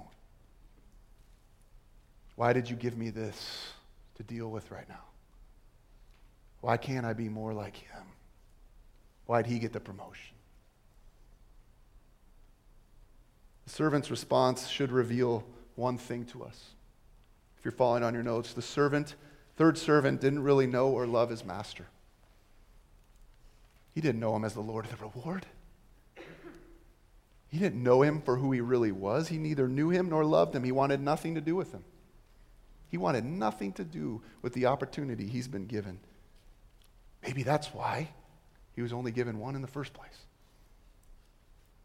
[2.35, 3.69] Why did you give me this
[4.15, 5.03] to deal with right now?
[6.59, 8.03] Why can't I be more like him?
[9.25, 10.34] Why'd he get the promotion?
[13.65, 15.43] The servant's response should reveal
[15.75, 16.71] one thing to us.
[17.57, 19.15] If you're following on your notes, the servant,
[19.57, 21.87] third servant, didn't really know or love his master.
[23.93, 25.45] He didn't know him as the Lord of the reward.
[27.47, 29.29] He didn't know him for who he really was.
[29.29, 30.63] He neither knew him nor loved him.
[30.63, 31.85] He wanted nothing to do with him.
[32.89, 35.99] He wanted nothing to do with the opportunity he's been given.
[37.23, 38.09] Maybe that's why
[38.73, 40.24] he was only given one in the first place.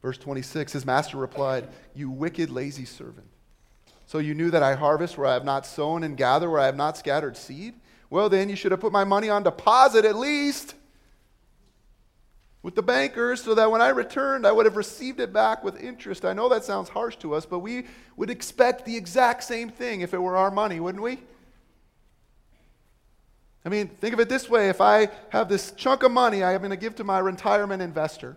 [0.02, 3.26] Verse 26 His master replied, You wicked, lazy servant.
[4.06, 6.66] So you knew that I harvest where I have not sown and gather where I
[6.66, 7.74] have not scattered seed?
[8.08, 10.74] Well, then you should have put my money on deposit at least
[12.62, 15.80] with the bankers so that when I returned, I would have received it back with
[15.80, 16.24] interest.
[16.24, 17.86] I know that sounds harsh to us, but we
[18.16, 21.20] would expect the exact same thing if it were our money, wouldn't we?
[23.64, 26.58] I mean, think of it this way if I have this chunk of money I'm
[26.58, 28.36] going to give to my retirement investor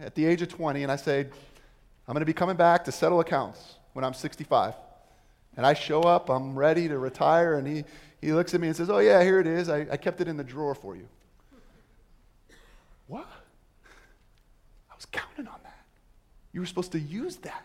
[0.00, 2.92] at the age of 20, and I say, I'm going to be coming back to
[2.92, 4.74] settle accounts when I'm 65.
[5.56, 7.84] And I show up, I'm ready to retire, and he,
[8.20, 9.68] he looks at me and says, Oh, yeah, here it is.
[9.68, 11.08] I, I kept it in the drawer for you.
[13.06, 13.26] What?
[14.90, 15.84] I was counting on that.
[16.52, 17.64] You were supposed to use that.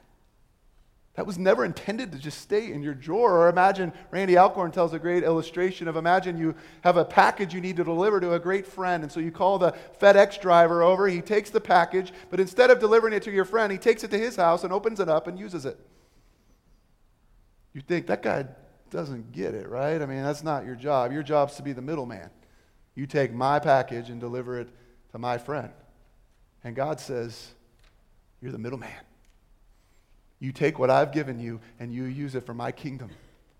[1.21, 3.37] That was never intended to just stay in your drawer.
[3.37, 7.61] Or imagine, Randy Alcorn tells a great illustration of imagine you have a package you
[7.61, 9.03] need to deliver to a great friend.
[9.03, 11.07] And so you call the FedEx driver over.
[11.07, 14.09] He takes the package, but instead of delivering it to your friend, he takes it
[14.09, 15.79] to his house and opens it up and uses it.
[17.73, 18.47] You think that guy
[18.89, 20.01] doesn't get it, right?
[20.01, 21.11] I mean, that's not your job.
[21.11, 22.31] Your job's to be the middleman.
[22.95, 24.69] You take my package and deliver it
[25.11, 25.69] to my friend.
[26.63, 27.51] And God says,
[28.41, 28.89] You're the middleman.
[30.41, 33.11] You take what I've given you and you use it for my kingdom,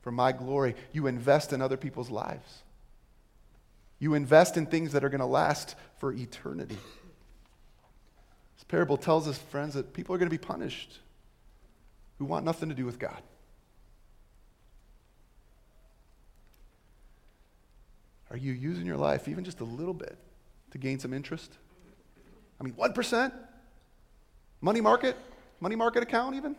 [0.01, 0.75] for my glory.
[0.91, 2.63] You invest in other people's lives.
[3.99, 6.79] You invest in things that are going to last for eternity.
[8.55, 10.97] This parable tells us, friends, that people are going to be punished
[12.17, 13.21] who want nothing to do with God.
[18.31, 20.17] Are you using your life even just a little bit
[20.71, 21.51] to gain some interest?
[22.59, 23.31] I mean, 1%?
[24.61, 25.15] Money market?
[25.59, 26.55] Money market account, even?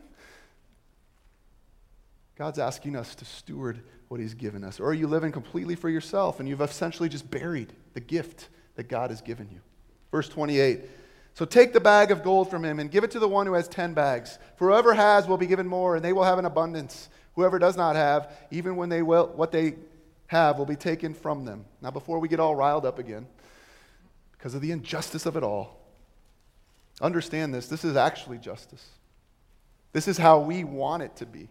[2.43, 4.81] God's asking us to steward what He's given us.
[4.81, 8.89] Or are you living completely for yourself and you've essentially just buried the gift that
[8.89, 9.61] God has given you?
[10.11, 10.81] Verse 28
[11.35, 13.53] So take the bag of gold from him and give it to the one who
[13.53, 14.41] has ten bags.
[14.57, 17.11] For whoever has will be given more, and they will have an abundance.
[17.37, 19.77] Whoever does not have, even when they will, what they
[20.27, 21.65] have will be taken from them.
[21.81, 23.29] Now, before we get all riled up again,
[24.33, 25.79] because of the injustice of it all,
[27.01, 28.85] understand this this is actually justice.
[29.93, 31.49] This is how we want it to be.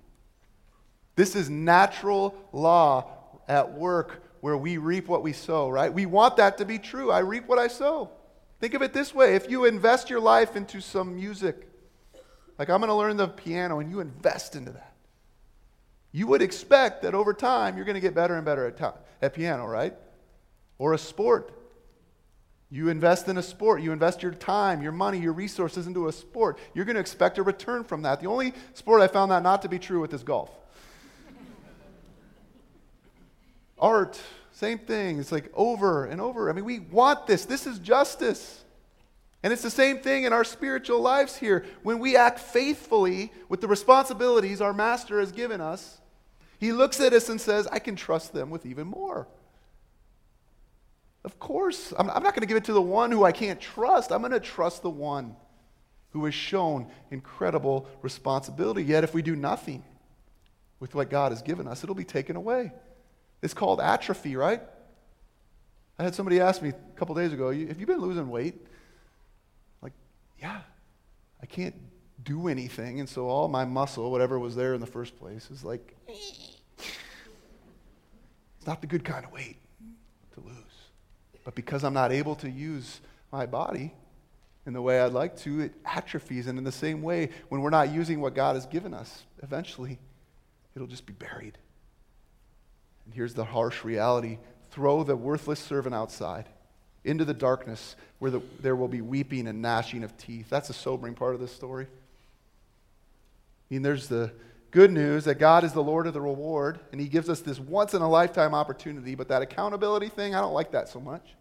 [1.16, 3.10] This is natural law
[3.48, 5.94] at work where we reap what we sow, right?
[5.94, 7.12] We want that to be true.
[7.12, 8.10] I reap what I sow.
[8.60, 11.68] Think of it this way if you invest your life into some music,
[12.58, 14.94] like I'm going to learn the piano, and you invest into that,
[16.12, 19.34] you would expect that over time you're going to get better and better at, at
[19.34, 19.96] piano, right?
[20.78, 21.58] Or a sport.
[22.70, 26.12] You invest in a sport, you invest your time, your money, your resources into a
[26.12, 26.58] sport.
[26.74, 28.22] You're going to expect a return from that.
[28.22, 30.50] The only sport I found that not to be true with is golf.
[33.82, 34.20] Art,
[34.52, 35.20] same thing.
[35.20, 36.50] It's like over and over.
[36.50, 37.46] I mean, we want this.
[37.46, 38.64] This is justice.
[39.44, 41.66] And it's the same thing in our spiritual lives here.
[41.82, 46.00] When we act faithfully with the responsibilities our master has given us,
[46.60, 49.28] he looks at us and says, I can trust them with even more.
[51.24, 53.60] Of course, I'm, I'm not going to give it to the one who I can't
[53.60, 54.12] trust.
[54.12, 55.36] I'm going to trust the one
[56.12, 58.84] who has shown incredible responsibility.
[58.84, 59.84] Yet, if we do nothing
[60.80, 62.72] with what God has given us, it'll be taken away.
[63.42, 64.62] It's called atrophy, right?
[65.98, 68.56] I had somebody ask me a couple days ago, Have you been losing weight?
[69.82, 69.94] Like,
[70.40, 70.62] yeah,
[71.42, 71.76] I can't
[72.24, 73.00] do anything.
[73.00, 76.58] And so all my muscle, whatever was there in the first place, is like, it's
[78.68, 79.58] not the good kind of weight
[80.34, 80.56] to lose.
[81.44, 83.94] But because I'm not able to use my body
[84.66, 86.48] in the way I'd like to, it atrophies.
[86.48, 89.98] And in the same way, when we're not using what God has given us, eventually
[90.76, 91.58] it'll just be buried.
[93.12, 94.38] And here's the harsh reality
[94.70, 96.46] throw the worthless servant outside
[97.04, 100.48] into the darkness where the, there will be weeping and gnashing of teeth.
[100.50, 101.88] That's a sobering part of this story.
[101.88, 104.32] I mean, there's the
[104.70, 107.60] good news that God is the Lord of the reward, and He gives us this
[107.60, 111.36] once in a lifetime opportunity, but that accountability thing, I don't like that so much.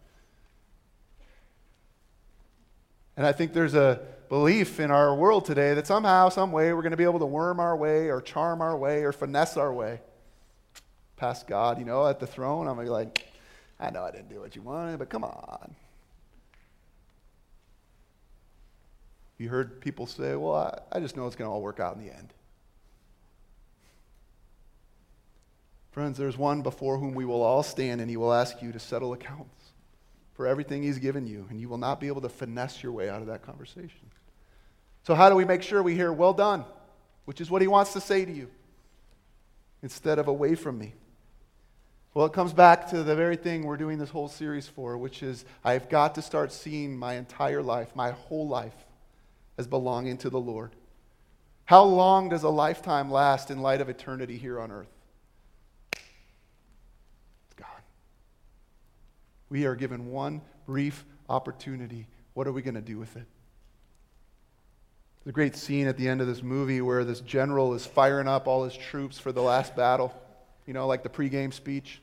[3.15, 6.81] And I think there's a belief in our world today that somehow, some way, we're
[6.81, 9.71] going to be able to worm our way or charm our way or finesse our
[9.71, 10.01] way
[11.21, 12.67] past God, you know, at the throne.
[12.67, 13.27] I'm going to be like,
[13.79, 15.75] I know I didn't do what you wanted, but come on.
[19.37, 21.95] You heard people say, well, I, I just know it's going to all work out
[21.95, 22.33] in the end.
[25.91, 28.79] Friends, there's one before whom we will all stand, and he will ask you to
[28.79, 29.65] settle accounts
[30.33, 33.09] for everything he's given you, and you will not be able to finesse your way
[33.09, 34.09] out of that conversation.
[35.03, 36.65] So, how do we make sure we hear, well done,
[37.25, 38.49] which is what he wants to say to you,
[39.83, 40.93] instead of away from me?
[42.13, 45.23] Well, it comes back to the very thing we're doing this whole series for, which
[45.23, 48.75] is I've got to start seeing my entire life, my whole life,
[49.57, 50.71] as belonging to the Lord.
[51.65, 54.91] How long does a lifetime last in light of eternity here on earth?
[59.51, 62.07] We are given one brief opportunity.
[62.33, 63.25] What are we going to do with it?
[65.23, 68.29] There's a great scene at the end of this movie where this general is firing
[68.29, 70.13] up all his troops for the last battle,
[70.71, 72.01] you know, like the pregame speech.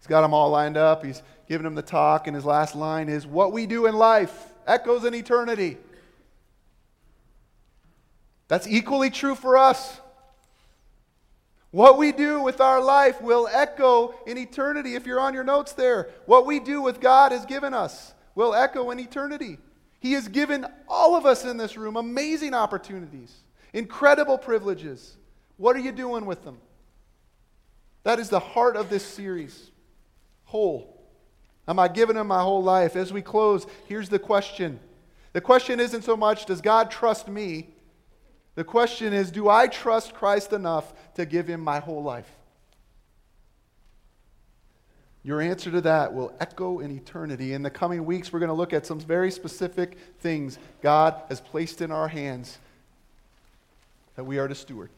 [0.00, 1.04] He's got them all lined up.
[1.04, 4.36] He's giving them the talk, and his last line is What we do in life
[4.66, 5.76] echoes in eternity.
[8.48, 10.00] That's equally true for us.
[11.70, 14.96] What we do with our life will echo in eternity.
[14.96, 18.56] If you're on your notes there, what we do with God has given us will
[18.56, 19.58] echo in eternity.
[20.00, 23.32] He has given all of us in this room amazing opportunities,
[23.72, 25.16] incredible privileges.
[25.58, 26.58] What are you doing with them?
[28.04, 29.70] That is the heart of this series.
[30.44, 31.00] Whole.
[31.68, 32.96] Am I giving him my whole life?
[32.96, 34.80] As we close, here's the question.
[35.32, 37.68] The question isn't so much, does God trust me?
[38.54, 42.28] The question is Do I trust Christ enough to give him my whole life?
[45.24, 47.52] Your answer to that will echo in eternity.
[47.52, 51.40] In the coming weeks, we're going to look at some very specific things God has
[51.40, 52.58] placed in our hands
[54.16, 54.90] that we are to steward.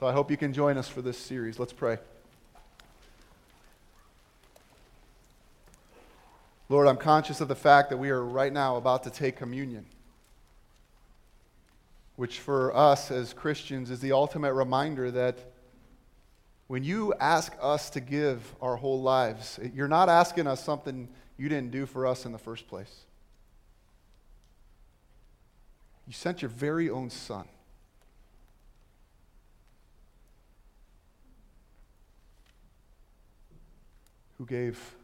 [0.00, 1.58] So I hope you can join us for this series.
[1.58, 1.98] Let's pray.
[6.68, 9.86] Lord, I'm conscious of the fact that we are right now about to take communion
[12.20, 15.38] which for us as Christians is the ultimate reminder that
[16.66, 21.48] when you ask us to give our whole lives, you're not asking us something you
[21.48, 23.06] didn't do for us in the first place.
[26.06, 27.48] You sent your very own son.
[34.40, 34.96] Who gave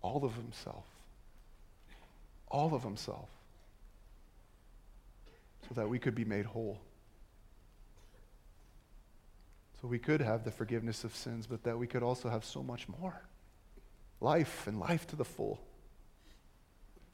[0.00, 0.86] all of himself.
[2.48, 3.28] All of himself
[5.68, 6.80] so that we could be made whole.
[9.80, 12.60] So we could have the forgiveness of sins, but that we could also have so
[12.60, 13.22] much more
[14.20, 15.60] life and life to the full.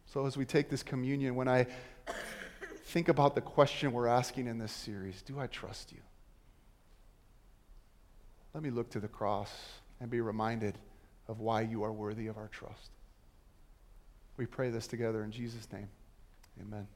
[0.06, 1.66] So as we take this communion, when I
[2.86, 6.00] think about the question we're asking in this series do I trust you?
[8.54, 9.52] Let me look to the cross
[10.00, 10.78] and be reminded
[11.28, 12.90] of why you are worthy of our trust.
[14.36, 15.88] We pray this together in Jesus' name.
[16.60, 16.86] Amen.